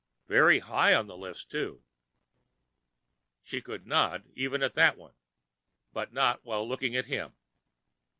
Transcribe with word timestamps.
Very 0.27 0.57
high 0.57 0.95
on 0.95 1.05
the 1.05 1.15
list, 1.15 1.51
too!" 1.51 1.83
She 3.43 3.61
could 3.61 3.85
nod 3.85 4.27
even 4.33 4.63
at 4.63 4.73
that 4.73 4.97
one, 4.97 5.13
but 5.93 6.11
not 6.11 6.43
while 6.43 6.67
looking 6.67 6.95
at 6.95 7.05
him. 7.05 7.35